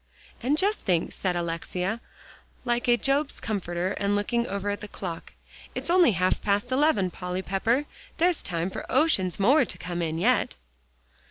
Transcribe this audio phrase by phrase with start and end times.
[0.41, 2.01] "And just think," said Alexia,
[2.65, 5.33] like a Job's comforter, and looking over at the clock,
[5.75, 7.11] "it's only half past eleven.
[7.11, 7.85] Polly Pepper,
[8.17, 10.55] there's time for oceans more to come in yet."